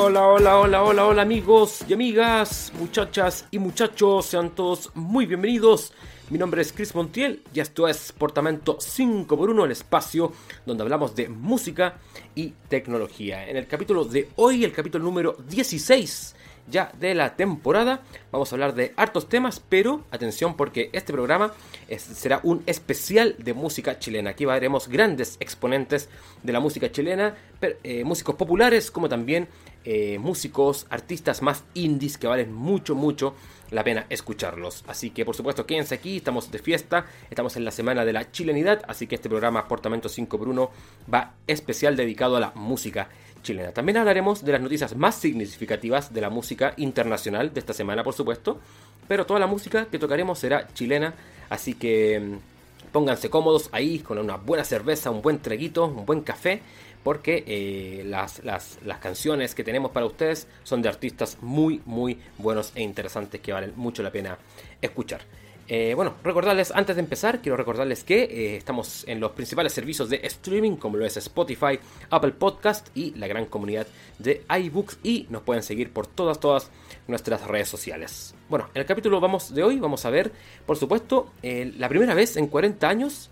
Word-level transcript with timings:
Hola, 0.00 0.28
hola, 0.28 0.58
hola, 0.58 0.84
hola, 0.84 1.06
hola 1.06 1.22
amigos 1.22 1.84
y 1.88 1.92
amigas, 1.92 2.72
muchachas 2.78 3.46
y 3.50 3.58
muchachos, 3.58 4.26
sean 4.26 4.50
todos 4.50 4.92
muy 4.94 5.26
bienvenidos. 5.26 5.92
Mi 6.30 6.38
nombre 6.38 6.62
es 6.62 6.72
Chris 6.72 6.94
Montiel 6.94 7.42
y 7.52 7.58
esto 7.58 7.88
es 7.88 8.12
Portamento 8.12 8.78
5x1, 8.78 9.64
el 9.64 9.72
espacio 9.72 10.32
donde 10.64 10.84
hablamos 10.84 11.16
de 11.16 11.28
música 11.28 11.98
y 12.36 12.50
tecnología. 12.68 13.48
En 13.48 13.56
el 13.56 13.66
capítulo 13.66 14.04
de 14.04 14.28
hoy, 14.36 14.62
el 14.62 14.72
capítulo 14.72 15.02
número 15.02 15.36
16 15.48 16.36
ya 16.70 16.92
de 16.98 17.14
la 17.14 17.34
temporada, 17.36 18.02
vamos 18.30 18.52
a 18.52 18.54
hablar 18.54 18.74
de 18.74 18.92
hartos 18.96 19.28
temas, 19.28 19.62
pero 19.68 20.04
atención 20.10 20.56
porque 20.56 20.90
este 20.92 21.12
programa 21.12 21.52
será 21.96 22.40
un 22.42 22.62
especial 22.66 23.36
de 23.38 23.54
música 23.54 23.98
chilena. 23.98 24.30
Aquí 24.30 24.44
veremos 24.44 24.88
grandes 24.88 25.36
exponentes 25.40 26.08
de 26.42 26.52
la 26.52 26.60
música 26.60 26.92
chilena, 26.92 27.34
eh, 27.60 28.04
músicos 28.04 28.34
populares 28.36 28.90
como 28.90 29.08
también 29.08 29.48
eh, 29.84 30.18
músicos, 30.18 30.86
artistas 30.90 31.40
más 31.42 31.64
indies 31.74 32.18
que 32.18 32.26
valen 32.26 32.52
mucho, 32.52 32.94
mucho 32.94 33.34
la 33.70 33.84
pena 33.84 34.06
escucharlos. 34.08 34.84
Así 34.86 35.10
que 35.10 35.24
por 35.24 35.34
supuesto 35.34 35.66
quédense 35.66 35.94
aquí, 35.94 36.18
estamos 36.18 36.50
de 36.50 36.58
fiesta, 36.58 37.06
estamos 37.30 37.56
en 37.56 37.64
la 37.64 37.70
semana 37.70 38.04
de 38.04 38.12
la 38.12 38.30
chilenidad, 38.30 38.82
así 38.86 39.06
que 39.06 39.14
este 39.14 39.28
programa 39.28 39.66
Portamento 39.66 40.08
5 40.08 40.38
por 40.38 40.48
1 40.48 40.70
va 41.12 41.34
especial 41.46 41.96
dedicado 41.96 42.36
a 42.36 42.40
la 42.40 42.52
música 42.54 43.08
chilena. 43.42 43.72
También 43.72 43.98
hablaremos 43.98 44.44
de 44.44 44.52
las 44.52 44.60
noticias 44.60 44.96
más 44.96 45.14
significativas 45.14 46.12
de 46.12 46.20
la 46.20 46.30
música 46.30 46.74
internacional 46.76 47.54
de 47.54 47.60
esta 47.60 47.72
semana, 47.72 48.04
por 48.04 48.14
supuesto, 48.14 48.60
pero 49.06 49.26
toda 49.26 49.40
la 49.40 49.46
música 49.46 49.86
que 49.86 49.98
tocaremos 49.98 50.38
será 50.38 50.68
chilena, 50.74 51.14
así 51.48 51.74
que 51.74 52.20
mm, 52.20 52.57
pónganse 52.92 53.30
cómodos 53.30 53.68
ahí 53.72 54.00
con 54.00 54.18
una 54.18 54.36
buena 54.36 54.64
cerveza, 54.64 55.10
un 55.10 55.22
buen 55.22 55.40
traguito, 55.40 55.86
un 55.86 56.06
buen 56.06 56.22
café 56.22 56.62
porque 57.02 57.44
eh, 57.46 58.04
las, 58.04 58.44
las, 58.44 58.78
canciones 59.00 59.54
que 59.54 59.64
tenemos 59.64 59.92
para 59.92 60.06
ustedes 60.06 60.46
son 60.64 60.82
de 60.82 60.88
artistas 60.88 61.38
muy, 61.40 61.80
muy 61.86 62.18
buenos 62.38 62.72
e 62.74 62.82
interesantes 62.82 63.40
que 63.40 63.52
valen 63.52 63.72
mucho 63.76 64.02
la 64.02 64.10
pena 64.10 64.36
escuchar. 64.82 65.22
Eh, 65.70 65.92
bueno, 65.94 66.14
recordarles, 66.24 66.72
antes 66.74 66.96
de 66.96 67.00
empezar, 67.00 67.42
quiero 67.42 67.56
recordarles 67.56 68.02
que 68.02 68.22
eh, 68.22 68.56
estamos 68.56 69.04
en 69.06 69.20
los 69.20 69.32
principales 69.32 69.74
servicios 69.74 70.08
de 70.08 70.20
streaming, 70.24 70.76
como 70.76 70.96
lo 70.96 71.04
es 71.04 71.18
Spotify, 71.18 71.78
Apple 72.08 72.32
Podcast 72.32 72.88
y 72.94 73.10
la 73.16 73.26
gran 73.26 73.44
comunidad 73.44 73.86
de 74.18 74.44
iBooks. 74.48 74.98
Y 75.02 75.26
nos 75.28 75.42
pueden 75.42 75.62
seguir 75.62 75.92
por 75.92 76.06
todas, 76.06 76.40
todas 76.40 76.70
nuestras 77.06 77.46
redes 77.46 77.68
sociales. 77.68 78.34
Bueno, 78.48 78.70
en 78.74 78.80
el 78.80 78.86
capítulo 78.86 79.20
vamos 79.20 79.54
de 79.54 79.62
hoy 79.62 79.78
vamos 79.78 80.06
a 80.06 80.10
ver, 80.10 80.32
por 80.64 80.78
supuesto, 80.78 81.32
la 81.42 81.88
primera 81.88 82.14
vez 82.14 82.38
en 82.38 82.46
40 82.46 82.88
años 82.88 83.30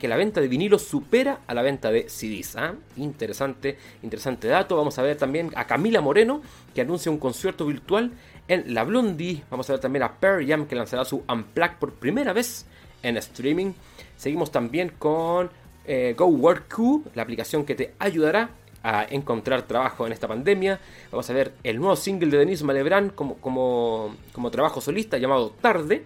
que 0.00 0.08
la 0.08 0.16
venta 0.16 0.40
de 0.40 0.48
vinilos 0.48 0.82
supera 0.82 1.40
a 1.46 1.52
la 1.52 1.60
venta 1.60 1.90
de 1.90 2.08
CDs. 2.08 2.56
¿ah? 2.56 2.74
Interesante, 2.96 3.76
interesante 4.02 4.48
dato. 4.48 4.76
Vamos 4.76 4.98
a 4.98 5.02
ver 5.02 5.16
también 5.16 5.50
a 5.54 5.66
Camila 5.66 6.00
Moreno, 6.00 6.40
que 6.74 6.80
anuncia 6.80 7.12
un 7.12 7.18
concierto 7.18 7.66
virtual 7.66 8.12
en 8.48 8.72
La 8.72 8.84
Blondie. 8.84 9.42
Vamos 9.50 9.68
a 9.68 9.74
ver 9.74 9.80
también 9.80 10.02
a 10.02 10.12
Pearl 10.12 10.46
Jam, 10.46 10.66
que 10.66 10.76
lanzará 10.76 11.04
su 11.04 11.22
Unplugged 11.28 11.76
por 11.78 11.92
primera 11.92 12.32
vez 12.32 12.64
en 13.02 13.18
streaming. 13.18 13.72
Seguimos 14.16 14.50
también 14.50 14.92
con 14.98 15.50
eh, 15.84 16.14
Go 16.16 16.26
Work 16.26 16.74
Q, 16.74 17.04
la 17.14 17.22
aplicación 17.22 17.66
que 17.66 17.74
te 17.74 17.94
ayudará 17.98 18.48
a 18.82 19.04
encontrar 19.10 19.62
trabajo 19.62 20.06
en 20.06 20.12
esta 20.12 20.26
pandemia. 20.26 20.80
Vamos 21.10 21.28
a 21.28 21.32
ver 21.32 21.52
el 21.64 21.78
nuevo 21.78 21.96
single 21.96 22.30
de 22.30 22.38
Denise 22.38 22.64
Malebrán 22.64 23.10
como, 23.10 23.34
como, 23.36 24.14
como 24.32 24.50
trabajo 24.50 24.80
solista 24.80 25.18
llamado 25.18 25.50
Tarde. 25.50 26.04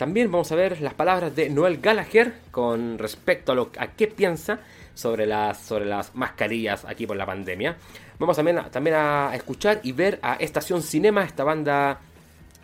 También 0.00 0.32
vamos 0.32 0.50
a 0.50 0.54
ver 0.54 0.80
las 0.80 0.94
palabras 0.94 1.36
de 1.36 1.50
Noel 1.50 1.76
Gallagher 1.76 2.32
con 2.50 2.96
respecto 2.96 3.52
a, 3.52 3.54
lo, 3.54 3.70
a 3.76 3.88
qué 3.88 4.06
piensa 4.06 4.60
sobre 4.94 5.26
las, 5.26 5.60
sobre 5.60 5.84
las 5.84 6.14
mascarillas 6.14 6.86
aquí 6.86 7.06
por 7.06 7.18
la 7.18 7.26
pandemia. 7.26 7.76
Vamos 8.18 8.34
también 8.34 8.56
a, 8.60 8.70
también 8.70 8.96
a 8.96 9.32
escuchar 9.34 9.80
y 9.82 9.92
ver 9.92 10.18
a 10.22 10.36
Estación 10.36 10.80
Cinema, 10.80 11.22
esta 11.22 11.44
banda 11.44 12.00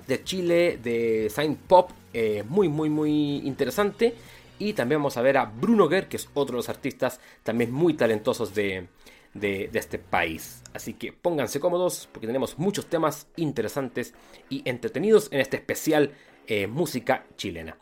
de 0.06 0.24
Chile 0.24 0.78
de 0.82 1.28
Saint 1.28 1.58
Pop, 1.58 1.90
eh, 2.14 2.42
muy, 2.48 2.70
muy, 2.70 2.88
muy 2.88 3.42
interesante. 3.44 4.14
Y 4.58 4.72
también 4.72 5.00
vamos 5.00 5.18
a 5.18 5.20
ver 5.20 5.36
a 5.36 5.44
Bruno 5.44 5.88
Guerr, 5.88 6.08
que 6.08 6.16
es 6.16 6.30
otro 6.32 6.54
de 6.54 6.60
los 6.60 6.70
artistas 6.70 7.20
también 7.42 7.70
muy 7.70 7.92
talentosos 7.92 8.54
de, 8.54 8.86
de, 9.34 9.68
este 9.74 9.98
país. 9.98 10.62
Así 10.72 10.94
que 10.94 11.12
pónganse 11.12 11.60
cómodos 11.60 12.08
porque 12.10 12.26
tenemos 12.26 12.58
muchos 12.58 12.86
temas 12.86 13.26
interesantes 13.36 14.14
y 14.48 14.62
entretenidos 14.64 15.28
en 15.32 15.40
este 15.40 15.58
especial 15.58 16.12
eh, 16.46 16.66
música 16.66 17.24
chilena. 17.36 17.76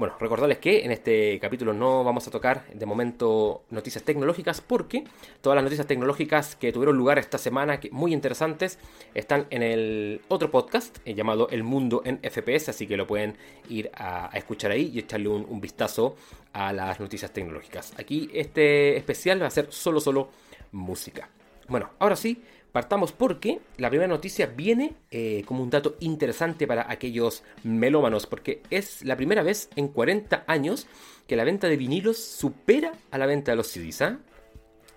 Bueno, 0.00 0.14
recordarles 0.18 0.56
que 0.56 0.86
en 0.86 0.92
este 0.92 1.38
capítulo 1.40 1.74
no 1.74 2.02
vamos 2.04 2.26
a 2.26 2.30
tocar 2.30 2.64
de 2.72 2.86
momento 2.86 3.64
noticias 3.68 4.02
tecnológicas 4.02 4.62
porque 4.62 5.04
todas 5.42 5.56
las 5.56 5.62
noticias 5.62 5.86
tecnológicas 5.86 6.56
que 6.56 6.72
tuvieron 6.72 6.96
lugar 6.96 7.18
esta 7.18 7.36
semana, 7.36 7.80
que 7.80 7.90
muy 7.90 8.14
interesantes, 8.14 8.78
están 9.12 9.46
en 9.50 9.62
el 9.62 10.22
otro 10.28 10.50
podcast 10.50 10.96
eh, 11.04 11.12
llamado 11.12 11.50
El 11.50 11.64
Mundo 11.64 12.00
en 12.06 12.18
FPS, 12.18 12.70
así 12.70 12.86
que 12.86 12.96
lo 12.96 13.06
pueden 13.06 13.36
ir 13.68 13.90
a, 13.92 14.30
escuchar 14.32 14.70
ahí 14.70 14.90
y 14.94 15.00
echarle 15.00 15.28
un, 15.28 15.44
un, 15.46 15.60
vistazo 15.60 16.16
a 16.54 16.72
las 16.72 16.98
noticias 16.98 17.30
tecnológicas. 17.30 17.92
Aquí 17.98 18.30
este 18.32 18.96
especial 18.96 19.42
va 19.42 19.48
a 19.48 19.50
ser 19.50 19.70
solo, 19.70 20.00
solo 20.00 20.30
música. 20.72 21.28
Bueno, 21.68 21.90
ahora 21.98 22.16
sí, 22.16 22.42
Partamos 22.72 23.10
porque 23.10 23.60
la 23.78 23.88
primera 23.88 24.08
noticia 24.08 24.46
viene 24.46 24.94
eh, 25.10 25.42
como 25.44 25.62
un 25.62 25.70
dato 25.70 25.96
interesante 25.98 26.68
para 26.68 26.90
aquellos 26.90 27.42
melómanos, 27.64 28.26
porque 28.26 28.62
es 28.70 29.04
la 29.04 29.16
primera 29.16 29.42
vez 29.42 29.70
en 29.74 29.88
40 29.88 30.44
años 30.46 30.86
que 31.26 31.34
la 31.34 31.44
venta 31.44 31.66
de 31.66 31.76
vinilos 31.76 32.18
supera 32.18 32.92
a 33.10 33.18
la 33.18 33.26
venta 33.26 33.50
de 33.50 33.56
los 33.56 33.66
CDs. 33.66 34.02
¿ah? 34.02 34.18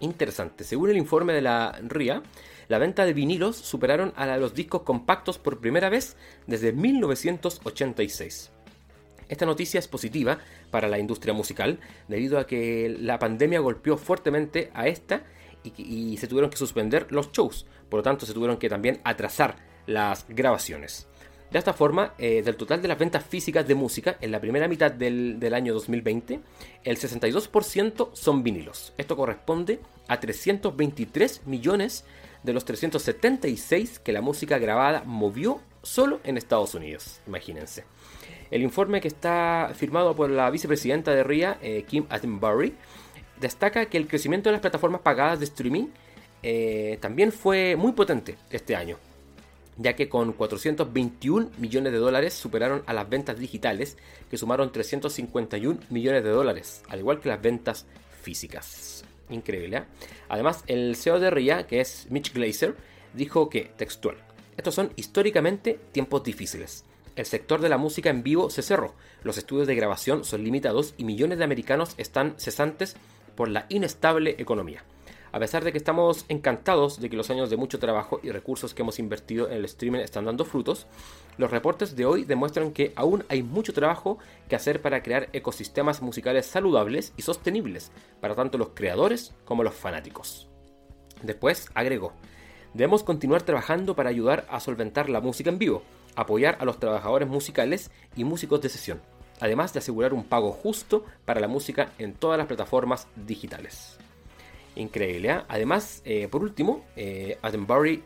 Interesante. 0.01 0.63
Según 0.63 0.91
el 0.91 0.97
informe 0.97 1.33
de 1.33 1.41
la 1.41 1.79
RIA, 1.87 2.21
la 2.67 2.77
venta 2.77 3.05
de 3.05 3.13
vinilos 3.13 3.55
superaron 3.55 4.13
a 4.15 4.37
los 4.37 4.53
discos 4.53 4.83
compactos 4.83 5.39
por 5.39 5.59
primera 5.59 5.89
vez 5.89 6.15
desde 6.45 6.73
1986. 6.73 8.51
Esta 9.29 9.45
noticia 9.47 9.79
es 9.79 9.87
positiva 9.87 10.37
para 10.69 10.87
la 10.87 10.99
industria 10.99 11.33
musical 11.33 11.79
debido 12.07 12.37
a 12.37 12.45
que 12.45 12.95
la 12.99 13.17
pandemia 13.17 13.59
golpeó 13.59 13.97
fuertemente 13.97 14.69
a 14.75 14.87
esta 14.87 15.23
y, 15.63 16.17
se 16.17 16.27
tuvieron 16.27 16.49
que 16.49 16.57
suspender 16.57 17.07
los 17.11 17.31
shows. 17.31 17.65
Por 17.89 17.99
lo 17.99 18.03
tanto, 18.03 18.25
se 18.25 18.33
tuvieron 18.33 18.57
que 18.57 18.69
también 18.69 18.99
atrasar 19.03 19.57
las 19.85 20.25
grabaciones. 20.29 21.07
De 21.51 21.59
esta 21.59 21.73
forma, 21.73 22.15
eh, 22.17 22.41
del 22.41 22.55
total 22.55 22.81
de 22.81 22.87
las 22.87 22.97
ventas 22.97 23.23
físicas 23.23 23.67
de 23.67 23.75
música 23.75 24.17
en 24.21 24.31
la 24.31 24.41
primera 24.41 24.67
mitad 24.67 24.91
del, 24.91 25.39
del 25.39 25.53
año 25.53 25.73
2020, 25.73 26.39
el 26.83 26.97
62% 26.97 28.09
son 28.13 28.43
vinilos. 28.43 28.93
Esto 28.97 29.15
corresponde 29.15 29.79
a 30.07 30.19
323 30.19 31.45
millones 31.45 32.05
de 32.41 32.53
los 32.53 32.65
376 32.65 33.99
que 33.99 34.11
la 34.11 34.21
música 34.21 34.57
grabada 34.57 35.03
movió 35.05 35.61
solo 35.83 36.19
en 36.23 36.37
Estados 36.37 36.73
Unidos. 36.73 37.21
Imagínense. 37.27 37.83
El 38.51 38.61
informe 38.61 39.01
que 39.01 39.07
está 39.07 39.71
firmado 39.75 40.15
por 40.15 40.29
la 40.29 40.49
vicepresidenta 40.49 41.11
de 41.11 41.23
RIA, 41.23 41.57
eh, 41.61 41.85
Kim 41.87 42.05
Attenbury, 42.09 42.73
destaca 43.39 43.85
que 43.85 43.97
el 43.97 44.07
crecimiento 44.07 44.49
de 44.49 44.53
las 44.53 44.61
plataformas 44.61 45.01
pagadas 45.01 45.39
de 45.39 45.45
streaming 45.45 45.87
eh, 46.41 46.97
también 47.01 47.31
fue 47.31 47.75
muy 47.75 47.93
potente 47.93 48.37
este 48.49 48.75
año, 48.75 48.97
ya 49.77 49.95
que 49.95 50.09
con 50.09 50.33
421 50.33 51.51
millones 51.57 51.93
de 51.93 51.97
dólares 51.97 52.33
superaron 52.33 52.83
a 52.85 52.93
las 52.93 53.09
ventas 53.09 53.39
digitales, 53.39 53.97
que 54.29 54.37
sumaron 54.37 54.71
351 54.71 55.79
millones 55.89 56.23
de 56.23 56.29
dólares, 56.29 56.83
al 56.89 56.99
igual 56.99 57.19
que 57.19 57.29
las 57.29 57.41
ventas 57.41 57.85
físicas. 58.21 59.05
Increíble. 59.29 59.77
¿eh? 59.77 59.83
Además, 60.29 60.63
el 60.67 60.95
CEO 60.95 61.19
de 61.19 61.29
RIA, 61.29 61.65
que 61.65 61.79
es 61.79 62.07
Mitch 62.09 62.33
Glazer, 62.33 62.75
dijo 63.13 63.49
que, 63.49 63.71
textual, 63.77 64.17
estos 64.57 64.75
son 64.75 64.91
históricamente 64.95 65.79
tiempos 65.91 66.23
difíciles. 66.23 66.83
El 67.15 67.25
sector 67.25 67.61
de 67.61 67.69
la 67.69 67.77
música 67.77 68.09
en 68.09 68.23
vivo 68.23 68.49
se 68.49 68.63
cerró, 68.63 68.95
los 69.23 69.37
estudios 69.37 69.67
de 69.67 69.75
grabación 69.75 70.25
son 70.25 70.43
limitados 70.43 70.95
y 70.97 71.03
millones 71.03 71.37
de 71.37 71.43
americanos 71.43 71.93
están 71.97 72.35
cesantes 72.37 72.95
por 73.35 73.49
la 73.49 73.65
inestable 73.69 74.35
economía. 74.37 74.83
A 75.33 75.39
pesar 75.39 75.63
de 75.63 75.71
que 75.71 75.79
estamos 75.79 76.25
encantados 76.29 77.01
de 77.01 77.09
que 77.09 77.17
los 77.17 77.31
años 77.31 77.49
de 77.49 77.57
mucho 77.57 77.79
trabajo 77.79 78.19
y 78.21 78.29
recursos 78.29 78.75
que 78.75 78.83
hemos 78.83 78.99
invertido 78.99 79.47
en 79.49 79.57
el 79.57 79.65
streaming 79.65 80.01
están 80.01 80.25
dando 80.25 80.45
frutos, 80.45 80.85
los 81.39 81.49
reportes 81.49 81.95
de 81.95 82.05
hoy 82.05 82.23
demuestran 82.23 82.71
que 82.71 82.93
aún 82.95 83.25
hay 83.29 83.41
mucho 83.41 83.73
trabajo 83.73 84.19
que 84.47 84.55
hacer 84.55 84.79
para 84.79 85.01
crear 85.01 85.29
ecosistemas 85.33 86.03
musicales 86.03 86.45
saludables 86.45 87.13
y 87.17 87.23
sostenibles 87.23 87.91
para 88.21 88.35
tanto 88.35 88.59
los 88.59 88.69
creadores 88.75 89.33
como 89.43 89.63
los 89.63 89.73
fanáticos. 89.73 90.49
Después 91.23 91.67
agregó, 91.73 92.13
debemos 92.75 93.01
continuar 93.01 93.41
trabajando 93.41 93.95
para 93.95 94.11
ayudar 94.11 94.45
a 94.51 94.59
solventar 94.59 95.09
la 95.09 95.19
música 95.19 95.49
en 95.49 95.57
vivo, 95.57 95.81
apoyar 96.15 96.57
a 96.59 96.65
los 96.65 96.79
trabajadores 96.79 97.27
musicales 97.27 97.89
y 98.15 98.23
músicos 98.23 98.61
de 98.61 98.69
sesión, 98.69 99.01
además 99.39 99.73
de 99.73 99.79
asegurar 99.79 100.13
un 100.13 100.23
pago 100.23 100.51
justo 100.51 101.05
para 101.25 101.39
la 101.39 101.47
música 101.47 101.91
en 101.97 102.13
todas 102.13 102.37
las 102.37 102.47
plataformas 102.47 103.07
digitales. 103.15 103.97
Increíble. 104.75 105.29
¿eh? 105.29 105.41
Además, 105.47 106.03
por 106.31 106.43
último, 106.43 106.85
eh, 106.95 107.37
Attenbury 107.41 108.03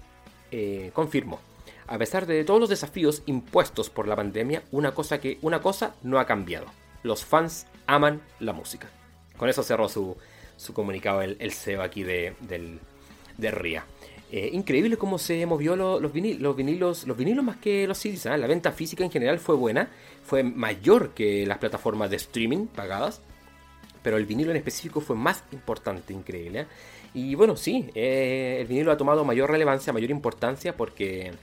eh, 0.52 0.92
confirmó, 0.94 1.40
a 1.88 1.98
pesar 1.98 2.26
de 2.26 2.44
todos 2.44 2.60
los 2.60 2.70
desafíos 2.70 3.24
impuestos 3.26 3.90
por 3.90 4.08
la 4.08 4.16
pandemia, 4.16 4.64
una 4.72 4.94
cosa, 4.94 5.20
que, 5.20 5.38
una 5.42 5.62
cosa 5.62 5.96
no 6.04 6.20
ha 6.20 6.26
cambiado. 6.26 6.68
Los 7.04 7.26
fans 7.26 7.68
aman 7.86 8.22
la 8.40 8.54
música. 8.54 8.90
Con 9.38 9.50
eso 9.50 9.64
cerró 9.64 9.88
su, 9.88 10.18
su 10.56 10.74
comunicado 10.74 11.22
el, 11.22 11.38
el 11.40 11.52
CEO 11.52 11.82
aquí 11.82 12.04
de, 12.04 12.36
del, 12.42 12.80
de 13.38 13.52
RIA. 13.52 13.86
Eh, 14.32 14.50
increíble 14.52 14.98
cómo 14.98 15.18
se 15.18 15.46
movió 15.46 15.76
lo, 15.76 16.00
los, 16.00 16.14
los, 16.14 16.56
vinilos, 16.56 17.08
los 17.08 17.18
vinilos 17.18 17.44
más 17.44 17.58
que 17.58 17.88
los 17.88 17.98
CDs. 17.98 18.26
¿eh? 18.26 18.38
La 18.38 18.48
venta 18.48 18.72
física 18.72 19.04
en 19.04 19.12
general 19.12 19.40
fue 19.40 19.56
buena, 19.56 19.90
fue 20.24 20.44
mayor 20.44 21.12
que 21.14 21.46
las 21.46 21.58
plataformas 21.60 22.10
de 22.10 22.18
streaming 22.18 22.68
pagadas 22.68 23.22
pero 24.08 24.16
el 24.16 24.26
vinilo 24.26 24.52
en 24.52 24.58
específico 24.58 25.02
fue 25.02 25.18
más 25.18 25.44
importante, 25.52 26.14
increíble. 26.14 26.62
¿eh? 26.62 26.68
Y 27.14 27.36
bueno, 27.36 27.58
sí, 27.58 27.90
eh, 27.94 28.56
el 28.62 28.66
vinilo 28.66 28.90
ha 28.90 28.96
tomado 28.96 29.26
mayor 29.26 29.52
relevancia, 29.52 29.92
mayor 29.92 30.12
importancia 30.12 30.78
porque... 30.78 31.34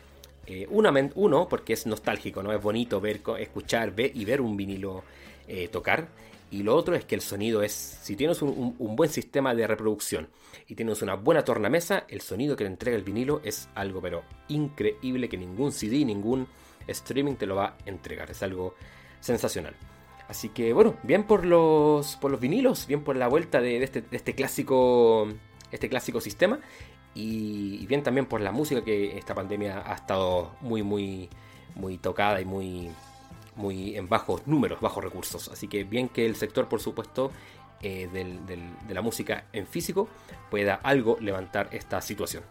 Eh, 0.47 0.67
uno, 0.71 1.47
porque 1.49 1.75
es 1.75 1.87
nostálgico, 1.87 2.43
¿no? 2.43 2.55
Es 2.55 2.63
bonito 2.63 3.03
ver, 3.03 3.21
escuchar 3.39 3.93
y 3.99 4.25
ver 4.25 4.41
un 4.41 4.57
vinilo 4.57 5.05
eh, 5.47 5.69
tocar. 5.69 6.09
Y 6.55 6.62
lo 6.62 6.77
otro 6.77 6.95
es 6.95 7.05
que 7.05 7.17
el 7.17 7.21
sonido 7.21 7.65
es, 7.65 7.73
si 7.73 8.15
tienes 8.15 8.41
un, 8.41 8.77
buen 8.79 9.11
sistema 9.11 9.56
de 9.56 9.67
reproducción 9.67 10.29
y 10.69 10.77
tienes 10.77 11.03
una 11.03 11.15
buena 11.17 11.45
tornamesa, 11.45 12.05
el 12.06 12.21
sonido 12.21 12.55
que 12.55 12.62
te 12.62 12.71
entrega 12.71 12.97
el 12.97 13.03
vinilo 13.03 13.41
es 13.43 13.69
algo 13.75 14.01
pero 14.01 14.23
increíble 14.47 15.29
que 15.29 15.37
ningún 15.37 15.73
CD, 15.73 16.05
ningún 16.05 16.47
streaming 16.87 17.35
te 17.35 17.47
lo 17.47 17.56
va 17.56 17.65
a 17.65 17.77
entregar. 17.87 18.31
Es 18.31 18.45
algo 18.45 18.77
sensacional. 19.19 19.75
Así 20.29 20.51
que 20.51 20.73
bueno, 20.73 20.95
bien 21.03 21.25
por 21.25 21.45
los, 21.45 22.15
por 22.19 22.31
los 22.31 22.39
vinilos, 22.39 22.87
bien 22.87 23.03
por 23.03 23.17
la 23.17 23.27
vuelta 23.27 23.61
de, 23.61 23.83
este, 23.83 24.05
este, 24.12 24.37
clásico, 24.37 25.27
este 25.73 25.89
clásico 25.89 26.21
sistema 26.21 26.61
y, 27.17 27.81
y, 27.83 27.87
bien 27.87 28.05
también 28.05 28.27
por 28.27 28.41
la 28.41 28.53
música 28.53 28.85
que 28.85 29.19
esta 29.19 29.35
pandemia 29.35 29.83
ha 29.85 29.95
estado 29.97 30.55
muy, 30.61 30.85
muy, 30.85 31.29
muy 31.75 31.99
tocada 31.99 32.41
y 32.41 32.45
muy, 32.45 32.93
muy 33.56 33.97
en 33.97 34.09
bajos 34.09 34.47
números, 34.47 34.81
bajos 34.81 35.03
recursos. 35.03 35.49
Así 35.49 35.69
que 35.69 35.85
bien 35.85 36.09
que 36.09 36.27
el 36.27 36.37
sector, 36.37 36.69
por 36.69 36.81
supuesto, 36.81 37.31
eh, 37.83 38.09
de 38.12 38.95
la 38.95 39.03
música 39.03 39.45
en 39.53 39.67
físico 39.67 40.09
pueda 40.51 40.75
algo 40.77 41.19
levantar 41.21 41.69
esta 41.73 42.01
situación. 42.01 42.43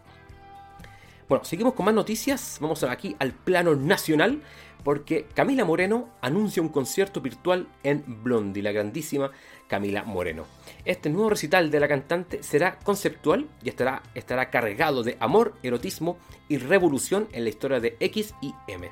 Bueno, 1.28 1.46
seguimos 1.46 1.74
con 1.74 1.86
más 1.86 1.96
noticias. 1.96 2.58
Vamos 2.60 2.84
aquí 2.84 3.16
al 3.20 3.32
plano 3.32 3.76
nacional 3.76 4.42
porque 4.84 5.26
Camila 5.34 5.66
Moreno 5.66 6.10
anuncia 6.22 6.62
un 6.62 6.70
concierto 6.70 7.22
virtual 7.22 7.68
en 7.84 8.04
Blondie, 8.24 8.62
la 8.62 8.72
grandísima 8.72 9.32
Camila 9.68 10.04
Moreno. 10.04 10.46
Este 10.86 11.10
nuevo 11.10 11.30
recital 11.30 11.72
de 11.72 11.80
la 11.80 11.88
cantante 11.88 12.44
será 12.44 12.78
conceptual 12.80 13.48
y 13.64 13.70
estará, 13.70 14.04
estará 14.14 14.50
cargado 14.50 15.04
de 15.04 15.18
amor, 15.20 15.54
erotismo 15.64 16.18
y 16.50 16.58
revolución 16.58 17.28
en 17.32 17.46
la 17.46 17.50
historia 17.50 17.80
de 17.80 17.96
X 18.00 18.36
y 18.42 18.54
M. 18.68 18.92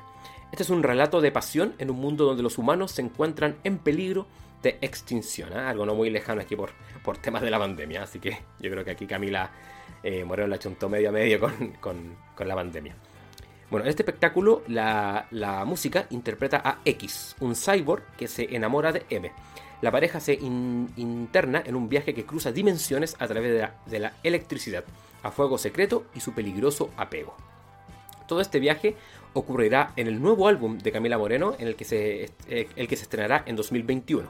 Este 0.52 0.64
es 0.64 0.70
un 0.70 0.82
relato 0.82 1.22
de 1.22 1.32
pasión 1.32 1.74
en 1.78 1.90
un 1.90 1.98
mundo 1.98 2.26
donde 2.26 2.42
los 2.42 2.58
humanos 2.58 2.92
se 2.92 3.00
encuentran 3.00 3.56
en 3.64 3.78
peligro 3.78 4.26
de 4.62 4.76
extinción, 4.82 5.50
¿eh? 5.50 5.56
algo 5.56 5.86
no 5.86 5.94
muy 5.94 6.10
lejano 6.10 6.42
aquí 6.42 6.54
por, 6.54 6.72
por 7.02 7.16
temas 7.16 7.40
de 7.40 7.50
la 7.50 7.58
pandemia, 7.58 8.02
así 8.02 8.20
que 8.20 8.38
yo 8.60 8.70
creo 8.70 8.84
que 8.84 8.90
aquí 8.90 9.06
Camila 9.06 9.50
eh, 10.02 10.24
Moreno 10.24 10.48
la 10.48 10.58
chuntó 10.58 10.90
medio 10.90 11.08
a 11.08 11.12
medio 11.12 11.40
con, 11.40 11.72
con, 11.80 12.16
con 12.36 12.46
la 12.46 12.54
pandemia. 12.54 12.94
Bueno, 13.70 13.86
en 13.86 13.90
este 13.90 14.02
espectáculo 14.02 14.62
la, 14.68 15.26
la, 15.30 15.64
música 15.64 16.06
interpreta 16.10 16.60
a 16.62 16.80
X, 16.84 17.34
un 17.40 17.56
cyborg 17.56 18.04
que 18.18 18.28
se 18.28 18.54
enamora 18.54 18.92
de 18.92 19.06
M. 19.08 19.32
La 19.80 19.90
pareja 19.90 20.20
se 20.20 20.34
in, 20.34 20.92
interna 20.96 21.62
en 21.64 21.76
un 21.76 21.88
viaje 21.88 22.12
que 22.12 22.26
cruza 22.26 22.52
dimensiones 22.52 23.16
a 23.18 23.26
través 23.26 23.52
de 23.54 23.58
la, 23.58 23.74
de 23.86 23.98
la, 23.98 24.12
electricidad, 24.22 24.84
a 25.22 25.30
fuego 25.30 25.56
secreto 25.56 26.04
y 26.14 26.20
su 26.20 26.34
peligroso 26.34 26.90
apego. 26.98 27.34
Todo 28.32 28.40
este 28.40 28.60
viaje 28.60 28.96
ocurrirá 29.34 29.92
en 29.96 30.06
el 30.06 30.22
nuevo 30.22 30.48
álbum 30.48 30.78
de 30.78 30.90
Camila 30.90 31.18
Moreno, 31.18 31.54
en 31.58 31.68
el 31.68 31.76
que 31.76 31.84
se, 31.84 32.30
eh, 32.48 32.66
el 32.76 32.88
que 32.88 32.96
se 32.96 33.02
estrenará 33.02 33.42
en 33.44 33.56
2021. 33.56 34.26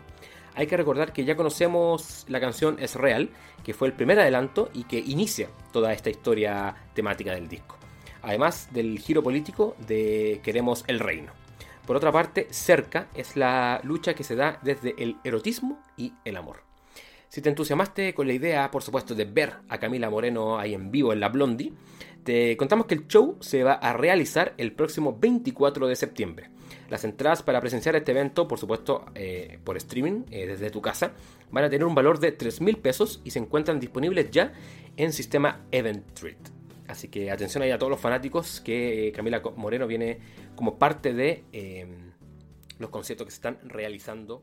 Hay 0.57 0.67
que 0.67 0.77
recordar 0.77 1.13
que 1.13 1.25
ya 1.25 1.37
conocemos 1.37 2.25
la 2.27 2.41
canción 2.41 2.79
Es 2.81 2.97
Real, 2.97 3.31
que 3.63 3.75
fue 3.75 3.87
el 3.87 3.95
primer 3.95 4.19
adelanto 4.19 4.71
y 4.75 4.83
que 4.83 4.99
inicia 4.99 5.51
toda 5.73 5.93
esta 5.93 6.11
historia 6.11 6.75
temática 6.95 7.33
del 7.33 7.47
disco 7.47 7.79
además 8.23 8.69
del 8.73 8.99
giro 8.99 9.23
político 9.23 9.77
de 9.87 10.41
Queremos 10.43 10.83
el 10.89 10.99
Reino. 10.99 11.33
Por 11.87 11.95
otra 11.95 12.11
parte, 12.11 12.49
Cerca 12.51 13.07
es 13.15 13.37
la 13.37 13.81
lucha 13.85 14.15
que 14.15 14.25
se 14.25 14.35
da 14.35 14.59
desde 14.63 14.97
el 14.99 15.19
erotismo 15.23 15.81
y 15.97 16.13
el 16.25 16.37
amor. 16.37 16.72
Si 17.33 17.41
te 17.41 17.49
entusiasmaste 17.49 18.13
con 18.13 18.27
la 18.27 18.35
idea, 18.35 18.71
por 18.71 18.83
supuesto, 18.83 19.15
de 19.15 19.25
ver 19.25 19.55
a 19.71 19.79
Camila 19.79 20.11
Moreno 20.11 20.59
ahí 20.59 20.75
en 20.75 20.91
vivo 20.91 21.15
en 21.15 21.21
la 21.21 21.31
Blondie, 21.31 21.73
te 22.25 22.59
contamos 22.59 22.85
que 22.85 22.95
el 22.95 23.07
show 23.09 23.39
se 23.41 23.65
va 23.65 23.73
a 23.73 23.95
realizar 23.95 24.53
el 24.59 24.73
próximo 24.73 25.17
24 25.19 25.87
de 25.87 25.97
septiembre. 25.97 26.51
Las 26.91 27.05
entradas 27.05 27.43
para 27.43 27.59
presenciar 27.63 27.97
este 27.97 28.13
evento, 28.13 28.47
por 28.47 28.59
supuesto, 28.59 29.07
eh, 29.15 29.59
por 29.65 29.79
streaming, 29.79 30.25
eh, 30.31 30.47
desde 30.47 30.69
tu 30.69 30.83
casa, 30.83 31.13
van 31.51 31.65
a 31.65 31.71
tener 31.71 31.87
un 31.87 31.95
valor 31.95 32.21
de 32.21 32.33
3 32.33 32.61
mil 32.61 32.77
pesos 32.77 33.23
y 33.25 33.31
se 33.31 33.39
encuentran 33.39 33.81
disponibles 33.81 34.31
ya 34.31 34.53
en 34.99 35.15
sistema 35.15 35.65
Eventbrite. 35.71 36.51
Así 36.87 37.09
que 37.09 37.31
atención 37.31 37.63
ahí 37.63 37.71
a 37.71 37.79
todos 37.79 37.89
los 37.89 38.01
fanáticos 38.01 38.61
que 38.61 39.09
eh, 39.09 39.13
Camila 39.13 39.41
Moreno 39.57 39.87
viene 39.87 40.19
como 40.55 40.79
parte 40.79 41.15
de 41.15 41.45
los 42.79 42.91
conciertos 42.91 43.25
que 43.25 43.31
se 43.31 43.37
están 43.37 43.59
realizando 43.65 44.43